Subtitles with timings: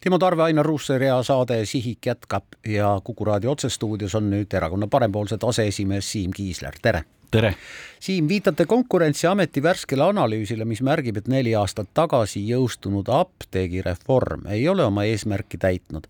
[0.00, 4.86] Timo Tarve, Ainar Ruussaar ja saade Sihik jätkab ja Kuku raadio otsestuudios on nüüd erakonna
[4.88, 7.02] parempoolsed aseesimees Siim Kiisler, tere!
[7.30, 7.50] tere!
[8.00, 14.88] Siim, viitate Konkurentsiameti värskele analüüsile, mis märgib, et neli aastat tagasi jõustunud apteegireform ei ole
[14.88, 16.08] oma eesmärki täitnud.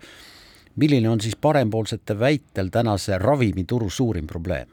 [0.77, 4.69] milline on siis parempoolsete väitel tänase ravimituru suurim probleem?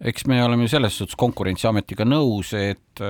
[0.00, 3.00] eks me oleme selles suhtes Konkurentsiametiga nõus, et,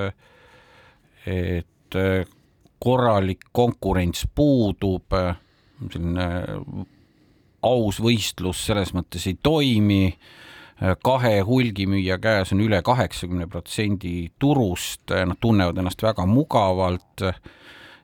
[1.26, 2.35] et
[2.82, 5.14] korralik konkurents puudub,
[5.92, 6.26] selline
[7.66, 10.10] aus võistlus selles mõttes ei toimi,
[10.76, 17.24] kahe hulgimüüja käes on üle kaheksakümne protsendi turust, nad tunnevad ennast väga mugavalt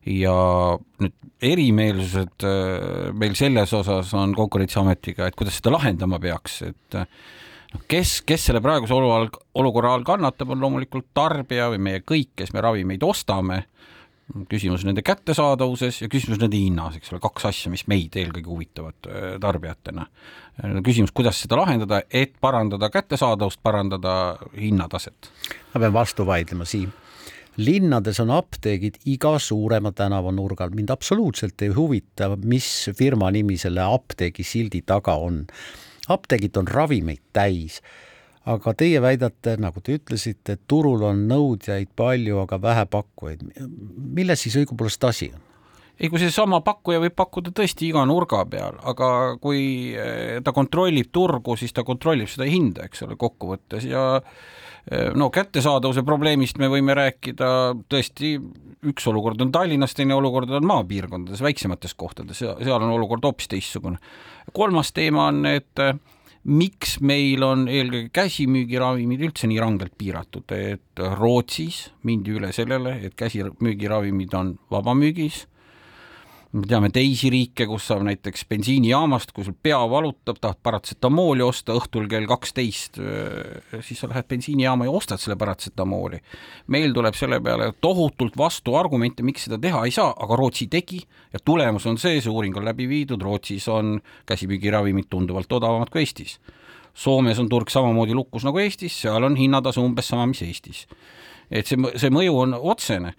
[0.09, 0.37] ja
[1.03, 2.47] nüüd erimeelsused
[3.19, 8.63] meil selles osas on Konkurentsiametiga, et kuidas seda lahendama peaks, et noh, kes, kes selle
[8.65, 13.67] praeguse olukorra all kannatab, on loomulikult tarbija või meie kõik, kes me ravimeid ostame
[14.49, 19.09] küsimus nende kättesaadavuses ja küsimus nende hinnas, eks ole, kaks asja, mis meid eelkõige huvitavad
[19.09, 20.07] äh, tarbijatena.
[20.85, 25.31] küsimus, kuidas seda lahendada, et parandada kättesaadavust, parandada hinnataset.
[25.75, 26.93] ma pean vastu vaidlema, Siim.
[27.57, 34.45] linnades on apteegid iga suurema tänavanurgal, mind absoluutselt ei huvita, mis firma nimi selle apteegi
[34.45, 35.47] sildi taga on.
[36.09, 37.83] apteegid on ravimeid täis
[38.51, 43.45] aga teie väidate, nagu te ütlesite, et turul on nõudjaid palju, aga vähe pakkujaid.
[44.19, 45.41] milles siis õigupoolest asi on?
[46.01, 49.09] ei, kui seesama pakkuja võib pakkuda tõesti iga nurga peal, aga
[49.43, 55.13] kui eh, ta kontrollib turgu, siis ta kontrollib seda hinda, eks ole, kokkuvõttes ja eh,
[55.15, 57.53] no kättesaadavuse probleemist me võime rääkida
[57.93, 58.35] tõesti,
[58.91, 64.03] üks olukord on Tallinnas, teine olukord on maapiirkondades, väiksemates kohtades, seal on olukord hoopis teistsugune.
[64.53, 65.87] kolmas teema on, et
[66.43, 73.15] miks meil on eelkõige käsimüügiravimid üldse nii rangelt piiratud, et Rootsis mindi üle sellele, et
[73.19, 75.45] käsimüügiravimid on vabamüügis
[76.53, 81.73] me teame teisi riike, kus saab näiteks bensiinijaamast, kui sul pea valutab, tahad paratsetamooli osta
[81.79, 83.01] õhtul kell kaksteist,
[83.81, 86.21] siis sa lähed bensiinijaama ja ostad selle paratsetamooli.
[86.67, 91.01] meil tuleb selle peale tohutult vastuargumente, miks seda teha ei saa, aga Rootsi tegi
[91.33, 96.05] ja tulemus on see, see uuring on läbi viidud, Rootsis on käsimüügiravimid tunduvalt odavamad kui
[96.05, 96.39] Eestis.
[96.93, 100.87] Soomes on turg samamoodi lukus nagu Eestis, seal on hinnatase umbes sama, mis Eestis.
[101.51, 103.15] et see, see mõju on otsene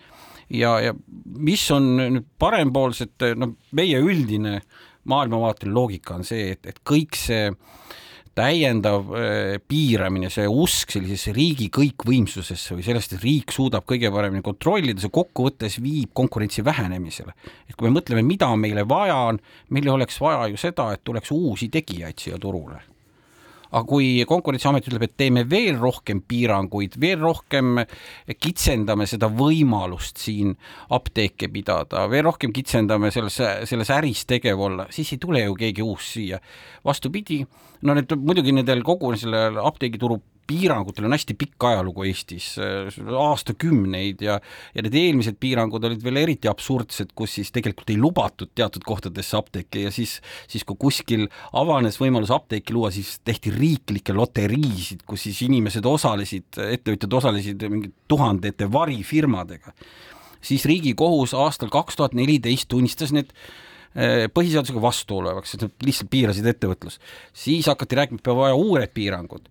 [0.50, 0.96] ja, ja
[1.40, 4.60] mis on nüüd parempoolsete, no meie üldine
[5.10, 7.50] maailmavaateline loogika on see, et, et kõik see
[8.34, 14.42] täiendav äh, piiramine, see usk sellisesse riigi kõikvõimsusesse või sellest, et riik suudab kõige paremini
[14.46, 17.36] kontrollida, see kokkuvõttes viib konkurentsi vähenemisele.
[17.70, 19.40] et kui me mõtleme, mida meile vaja on,
[19.70, 22.82] meil oleks vaja ju seda, et tuleks uusi tegijaid siia turule
[23.74, 27.82] aga kui Konkurentsiamet ütleb, et teeme veel rohkem piiranguid, veel rohkem
[28.38, 30.54] kitsendame seda võimalust siin
[30.94, 33.40] apteeke pidada, veel rohkem kitsendame selles,
[33.70, 36.40] selles äris tegev olla, siis ei tule ju keegi uus siia.
[36.86, 37.40] vastupidi,
[37.82, 44.40] no need muidugi nendel kogu sellel apteegituru piirangutel on hästi pikk ajalugu Eestis, aastakümneid ja
[44.76, 49.38] ja need eelmised piirangud olid veel eriti absurdsed, kus siis tegelikult ei lubatud teatud kohtadesse
[49.40, 50.18] apteeke ja siis,
[50.52, 51.28] siis kui kuskil
[51.60, 57.94] avanes võimalus apteeki luua, siis tehti riiklikke loteriisid, kus siis inimesed osalesid, ettevõtjad osalesid mingi
[58.12, 59.74] tuhandete varifirmadega.
[60.42, 63.32] siis Riigikohus aastal kaks tuhat neliteist tunnistas need
[63.96, 67.02] eh, põhiseadusega vastuolevaks, et nad lihtsalt piirasid ettevõtlust.
[67.34, 69.48] siis hakati rääkima, et peab vaja uued piirangud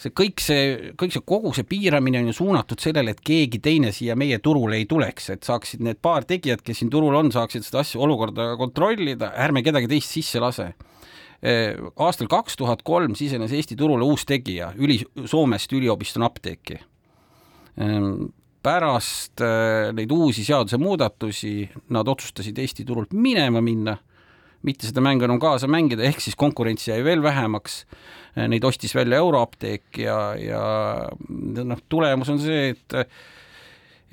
[0.00, 3.92] see kõik see, kõik see, kogu see piiramine on ju suunatud sellele, et keegi teine
[3.92, 7.66] siia meie turule ei tuleks, et saaksid need paar tegijat, kes siin turul on, saaksid
[7.66, 10.72] seda asja, olukorda kontrollida, ärme kedagi teist sisse lase
[11.40, 16.76] aastal kaks tuhat kolm sisenes Eesti turule uus tegija, üli, Soomest Üliopiston apteeki.
[17.80, 18.28] Ehm,
[18.62, 19.40] pärast
[19.96, 21.54] neid uusi seadusemuudatusi
[21.96, 23.96] nad otsustasid Eesti turult minema minna
[24.66, 27.84] mitte seda mängu enam kaasa mängida, ehk siis konkurentsi jäi veel vähemaks.
[28.50, 30.62] Neid ostis välja Euroapteek ja, ja
[31.28, 32.98] noh, tulemus on see, et,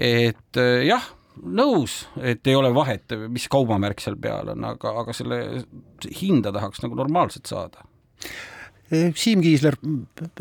[0.02, 1.04] et jah,
[1.44, 5.42] nõus, et ei ole vahet, mis kaubamärk seal peal on, aga, aga selle
[6.22, 7.86] hinda tahaks nagu normaalselt saada.
[8.90, 9.76] Siim Kiisler,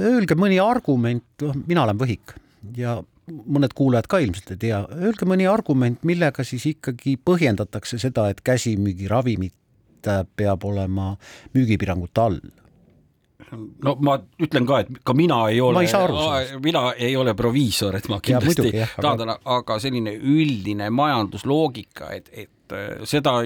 [0.00, 2.36] öelge mõni argument, mina olen võhik
[2.78, 8.28] ja mõned kuulajad ka ilmselt ei tea, öelge mõni argument, millega siis ikkagi põhjendatakse seda,
[8.30, 9.54] et käsimüügiravimid
[10.36, 11.12] peab olema
[11.54, 12.40] müügipiirangute all.
[13.84, 15.84] No ma ütlen ka, et ka mina ei ole,
[16.64, 19.36] mina ei ole proviisor, et ma kindlasti ja, muidugi, tahan aga...
[19.58, 23.36] aga selline üldine majandusloogika, et, et äh, seda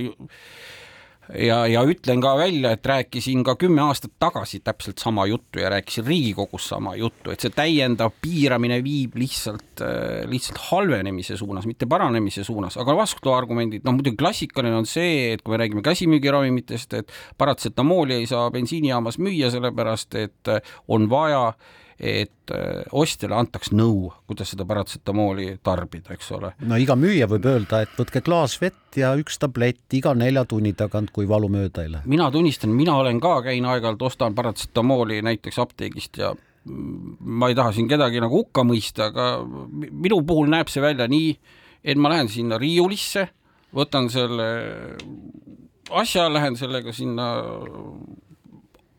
[1.34, 5.70] ja, ja ütlen ka välja, et rääkisin ka kümme aastat tagasi täpselt sama juttu ja
[5.70, 9.84] rääkisin Riigikogus sama juttu, et see täiendav piiramine viib lihtsalt,
[10.30, 15.54] lihtsalt halvenemise suunas, mitte paranemise suunas, aga vastuargumendid, noh muidugi klassikaline on see, et kui
[15.54, 20.54] me räägime käsimüügiravimitest, et paratsetamooli ei saa bensiinijaamas müüa, sellepärast et
[20.88, 26.54] on vaja äh, et äh, ostjale antaks nõu, kuidas seda paratsetamooli tarbida, eks ole.
[26.64, 30.72] no iga müüja võib öelda, et võtke klaas vett ja üks tablett iga nelja tunni
[30.76, 32.08] tagant, kui valu mööda ei lähe.
[32.08, 36.32] mina tunnistan, mina olen ka, käin aeg-ajalt, ostan paratsetamooli näiteks apteegist ja
[36.64, 41.34] ma ei taha siin kedagi nagu hukka mõista, aga minu puhul näeb see välja nii,
[41.84, 43.28] et ma lähen sinna riiulisse,
[43.76, 44.48] võtan selle
[45.90, 47.30] asja, lähen sellega sinna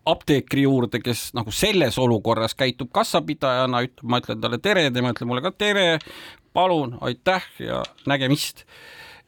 [0.09, 5.29] apteekri juurde, kes nagu selles olukorras käitub kassapidajana, ütleb, ma ütlen talle tere, tema ütleb
[5.29, 5.99] mulle ka tere,
[6.55, 8.65] palun, aitäh ja nägemist.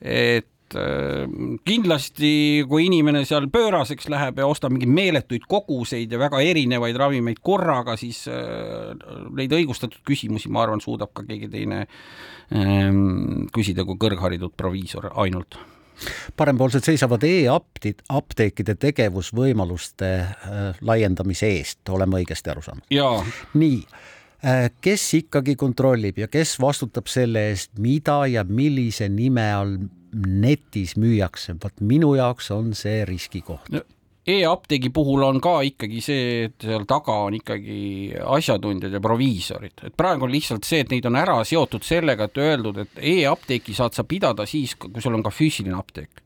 [0.02, 1.30] et äh,
[1.64, 7.40] kindlasti, kui inimene seal pööraseks läheb ja ostab mingeid meeletuid koguseid ja väga erinevaid ravimeid
[7.46, 8.98] korraga, siis äh,
[9.38, 11.86] neid õigustatud küsimusi, ma arvan, suudab ka keegi teine
[12.52, 15.62] ähm, küsida kui kõrgharitud proviisor ainult
[16.40, 22.86] parempoolsed seisavad e-aptid, apteekide tegevusvõimaluste äh, laiendamise eest, oleme õigesti aru saanud?
[23.60, 23.82] nii
[24.46, 29.78] äh,, kes ikkagi kontrollib ja kes vastutab selle eest, mida ja millise nime all
[30.14, 33.72] netis müüakse, vot minu jaoks on see riskikoht.
[33.74, 33.82] No
[34.28, 39.96] e-apteegi puhul on ka ikkagi see, et seal taga on ikkagi asjatundjad ja proviisorid, et
[40.00, 43.98] praegu on lihtsalt see, et neid on ära seotud sellega, et öeldud, et e-apteeki saad
[43.98, 46.24] sa pidada siis, kui sul on ka füüsiline apteek.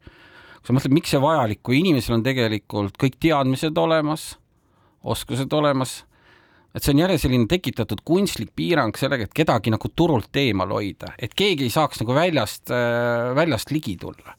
[0.68, 4.36] sa mõtled, miks see vajalik, kui inimesel on tegelikult kõik teadmised olemas,
[5.02, 6.02] oskused olemas,
[6.76, 11.16] et see on jälle selline tekitatud kunstlik piirang sellega, et kedagi nagu turult eemal hoida,
[11.18, 12.70] et keegi ei saaks nagu väljast,
[13.34, 14.36] väljast ligi tulla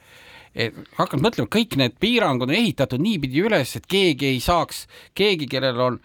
[0.98, 4.86] hakanud mõtlema, kõik need piirangud on ehitatud niipidi üles, et keegi ei saaks,
[5.18, 6.00] keegi, kellel on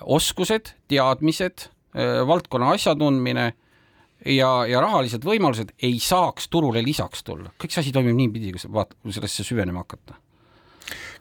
[0.00, 3.46] oskused, teadmised, äh, valdkonna asjatundmine
[4.24, 7.52] ja, ja rahalised võimalused ei saaks turule lisaks tulla.
[7.62, 10.18] kõik see asi toimib niipidi, kui sa vaatad, kui sellesse süvenema hakata.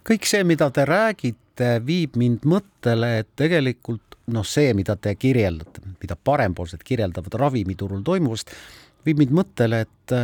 [0.06, 5.81] kõik see, mida te räägite, viib mind mõttele, et tegelikult noh, see, mida te kirjeldate,
[6.01, 8.51] mida parempoolsed kirjeldavad ravimiturul toimuvast,
[9.06, 10.15] viib mind mõttele, et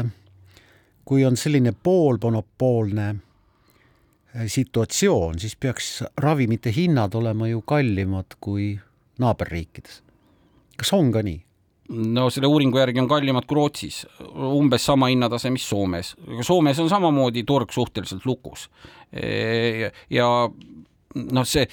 [1.06, 8.74] kui on selline poolmonopoolne äh, situatsioon, siis peaks ravimite hinnad olema ju kallimad kui
[9.20, 10.02] naaberriikides.
[10.78, 11.42] kas on ka nii?
[11.92, 16.16] no selle uuringu järgi on kallimad kui Rootsis, umbes sama hinnatase, mis Soomes.
[16.42, 18.70] Soomes on samamoodi turg suhteliselt lukus.
[19.12, 20.28] E, ja
[21.16, 21.66] noh, see,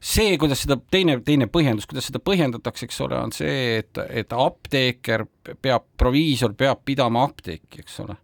[0.00, 4.34] see, kuidas seda teine, teine põhjendus, kuidas seda põhjendatakse, eks ole, on see, et, et
[4.34, 5.26] apteeker
[5.62, 8.18] peab, proviisor peab pidama apteeki, eks ole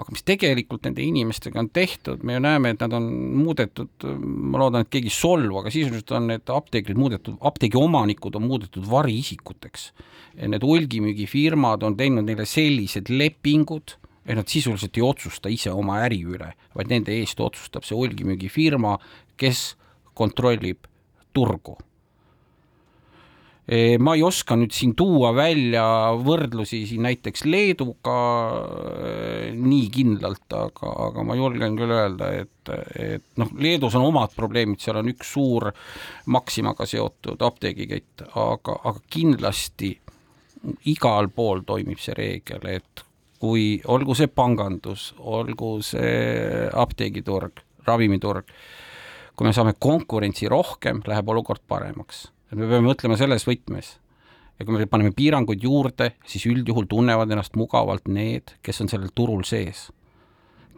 [0.00, 3.08] aga mis tegelikult nende inimestega on tehtud, me ju näeme, et nad on
[3.40, 8.38] muudetud, ma loodan, et keegi ei solvu, aga sisuliselt on need apteekrid muudetud, apteegi omanikud
[8.38, 9.90] on muudetud variisikuteks.
[10.40, 16.22] Need hulgimüügifirmad on teinud neile sellised lepingud, et nad sisuliselt ei otsusta ise oma äri
[16.24, 18.96] üle, vaid nende eest otsustab see hulgimüügifirma,
[19.40, 19.74] kes
[20.16, 20.88] kontrollib
[21.36, 21.76] turgu
[24.02, 25.84] ma ei oska nüüd siin tuua välja
[26.18, 28.14] võrdlusi siin näiteks Leeduga
[29.54, 34.80] nii kindlalt, aga, aga ma julgen küll öelda, et, et noh, Leedus on omad probleemid,
[34.82, 35.68] seal on üks suur
[36.34, 39.92] Maximaga seotud apteegikett, aga, aga kindlasti
[40.90, 43.04] igal pool toimib see reegel, et
[43.40, 48.50] kui olgu see pangandus, olgu see apteegiturg, ravimiturg,
[49.38, 53.96] kui me saame konkurentsi rohkem, läheb olukord paremaks et me peame mõtlema selles võtmes.
[54.58, 59.14] ja kui me paneme piiranguid juurde, siis üldjuhul tunnevad ennast mugavalt need, kes on sellel
[59.14, 59.88] turul sees.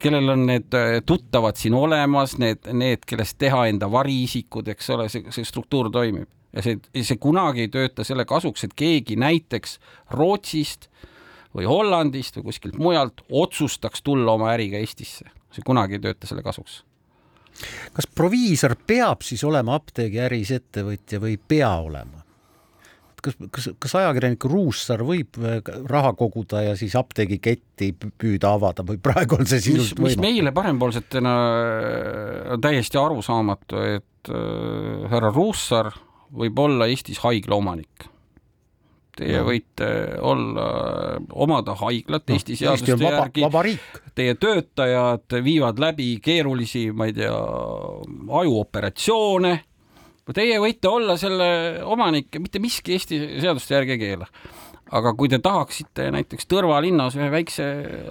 [0.03, 5.09] kellel on need äh, tuttavad siin olemas, need, need, kellest teha enda variisikud, eks ole,
[5.09, 6.29] see, see struktuur toimib.
[6.53, 9.79] ja see, see kunagi ei tööta selle kasuks, et keegi näiteks
[10.13, 10.91] Rootsist
[11.57, 15.31] või Hollandist või kuskilt mujalt otsustaks tulla oma äriga Eestisse.
[15.53, 16.83] see kunagi ei tööta selle kasuks
[17.93, 22.23] kas proviisor peab siis olema apteegiäris ettevõtja või ei pea olema?
[23.23, 28.99] kas, kas, kas ajakirjanik Ruussaar võib äh, raha koguda ja siis apteegiketti püüda avada või
[29.03, 30.09] praegu on see sisuliselt võimatu?
[30.11, 31.35] mis meile parempoolsetena
[32.57, 35.93] on täiesti arusaamatu, et äh, härra Ruussaar
[36.33, 38.12] võib olla Eestis haigla omanik
[39.13, 39.45] Teie no.
[39.45, 39.89] võite
[40.25, 40.63] olla,
[41.45, 43.75] omada haiglat no, Eesti seaduste Eesti järgi.
[44.17, 47.35] Teie töötajad viivad läbi keerulisi, ma ei tea,
[48.41, 49.53] ajuoperatsioone.
[50.33, 51.51] Teie võite olla selle
[51.85, 54.31] omanik, mitte miski Eesti seaduste järgi ei keela.
[54.93, 57.69] aga kui te tahaksite näiteks Tõrva linnas ühe väikse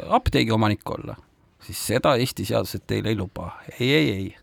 [0.10, 1.18] apteegi omanik olla,
[1.66, 3.52] siis seda Eesti seadused teile ei luba.
[3.80, 4.36] ei, ei, ei.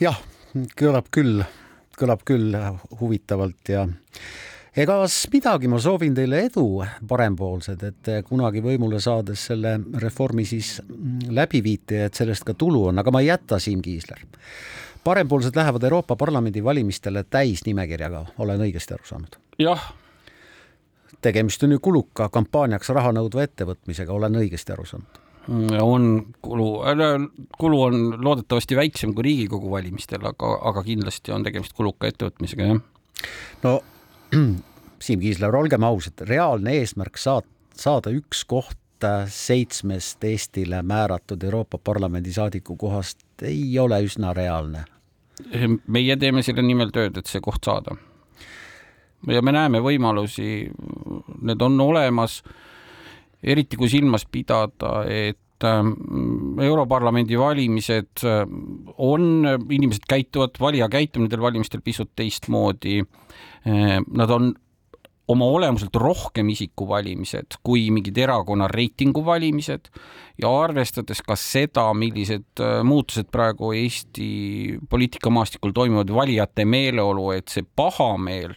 [0.00, 0.16] jah,
[0.80, 1.44] kõlab küll,
[2.00, 2.56] kõlab küll
[3.00, 3.86] huvitavalt ja
[4.76, 6.66] egas midagi, ma soovin teile edu,
[7.08, 10.76] parempoolsed, et kunagi võimule saades selle reformi siis
[11.32, 14.20] läbi viite ja et sellest ka tulu on, aga ma ei jäta, Siim Kiisler.
[15.04, 19.38] parempoolsed lähevad Euroopa Parlamendi valimistele täisnimekirjaga, olen õigesti aru saanud?
[19.58, 19.92] jah.
[21.22, 25.22] tegemist on ju kuluka kampaaniaks raha nõudva ettevõtmisega, olen õigesti aru saanud?
[25.80, 26.70] on kulu,
[27.58, 32.80] kulu on loodetavasti väiksem kui Riigikogu valimistel, aga, aga kindlasti on tegemist kuluka ettevõtmisega, jah.
[33.62, 33.78] no
[35.06, 38.78] Siim Kiisler, olgem ausad, reaalne eesmärk saad, saada üks koht
[39.28, 44.84] seitsmest Eestile määratud Euroopa Parlamendi saadiku kohast ei ole üsna reaalne.
[45.86, 47.96] meie teeme selle nimel tööd, et see koht saada.
[49.26, 50.70] ja me näeme võimalusi,
[51.42, 52.42] need on olemas,
[53.42, 58.44] eriti kui silmas pidada, et Europarlamendi valimised äh,
[58.98, 63.00] on, inimesed käituvad, valija käitumine nendel valimistel pisut teistmoodi.
[63.66, 64.52] Äh, nad on
[65.28, 69.88] oma olemuselt rohkem isikuvalimised kui mingid erakonna reitingu valimised
[70.42, 77.66] ja arvestades ka seda, millised äh, muutused praegu Eesti poliitikamaastikul toimuvad, valijate meeleolu, et see
[77.76, 78.54] pahameel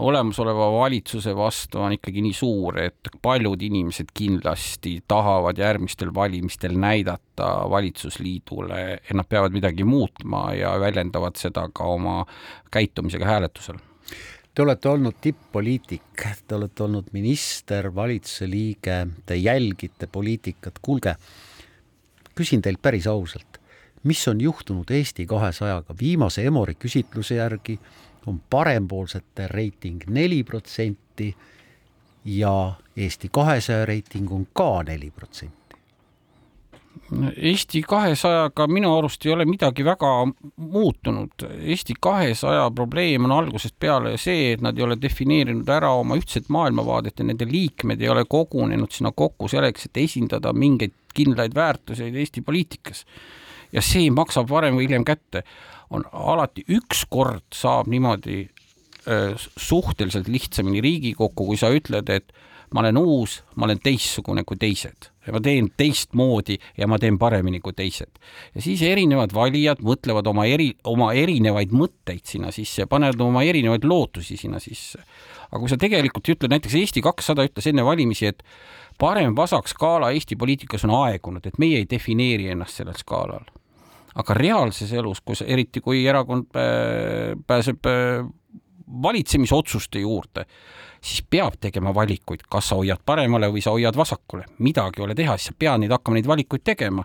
[0.00, 7.50] olemasoleva valitsuse vastu on ikkagi nii suur, et paljud inimesed kindlasti tahavad järgmistel valimistel näidata
[7.70, 12.24] valitsusliidule, et nad peavad midagi muutma ja väljendavad seda ka oma
[12.72, 13.78] käitumisega hääletusel.
[14.54, 21.14] Te olete olnud tipp-poliitik, te olete olnud minister, valitsuse liige, te jälgite poliitikat, kuulge,
[22.34, 23.60] küsin teilt päris ausalt,
[24.02, 27.78] mis on juhtunud Eesti kahesajaga, viimase Emori küsitluse järgi
[28.26, 31.36] on parempoolsete reiting neli protsenti
[32.24, 35.60] ja Eesti kahesaja reiting on ka neli protsenti.
[37.36, 40.10] Eesti kahesajaga minu arust ei ole midagi väga
[40.56, 41.44] muutunud.
[41.60, 46.50] Eesti kahesaja probleem on algusest peale see, et nad ei ole defineerinud ära oma ühtset
[46.54, 52.14] maailmavaadet ja nende liikmed ei ole kogunenud sinna kokku selleks, et esindada mingeid kindlaid väärtuseid
[52.14, 53.04] Eesti poliitikas.
[53.72, 55.44] ja see maksab varem või hiljem kätte.
[55.90, 58.48] On alati ükskord saab niimoodi
[59.56, 62.32] suhteliselt lihtsamini Riigikokku, kui sa ütled, et
[62.74, 67.18] ma olen uus, ma olen teistsugune kui teised ja ma teen teistmoodi ja ma teen
[67.18, 68.10] paremini kui teised.
[68.54, 73.84] ja siis erinevad valijad mõtlevad oma eri, oma erinevaid mõtteid sinna sisse, panevad oma erinevaid
[73.84, 75.02] lootusi sinna sisse.
[75.50, 78.42] aga kui sa tegelikult ütled, näiteks Eesti kakssada ütles enne valimisi, et
[78.98, 83.48] parem-vasak skaala Eesti poliitikas on aegunud, et meie ei defineeri ennast sellel skaalal.
[84.18, 86.50] Aga reaalses elus, kus eriti kui erakond
[87.46, 87.86] pääseb
[89.02, 90.44] valitsemisotsuste juurde,
[91.00, 95.16] siis peab tegema valikuid, kas sa hoiad paremale või sa hoiad vasakule, midagi ei ole
[95.18, 97.04] teha, siis sa pead neid hakkama neid valikuid tegema.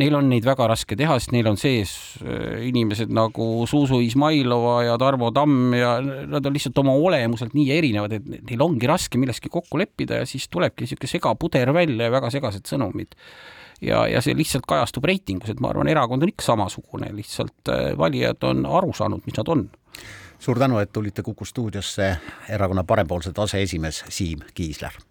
[0.00, 1.92] Neil on neid väga raske teha, sest neil on sees
[2.24, 7.68] äh, inimesed nagu Zuzu Izmailova ja Tarmo Tamm ja nad on lihtsalt oma olemuselt nii
[7.76, 12.16] erinevad, et neil ongi raske milleski kokku leppida ja siis tulebki niisugune segapuder välja ja
[12.16, 13.14] väga segased sõnumid.
[13.84, 17.92] Ja, ja see lihtsalt kajastub reitingus, et ma arvan, erakond on ikka samasugune, lihtsalt äh,
[17.98, 19.66] valijad on aru saanud, mis nad on.
[20.42, 22.16] Suur tänu, et tulite Kuku stuudiosse,
[22.50, 25.04] erakonna parempoolsed aseesimees Siim Kiisler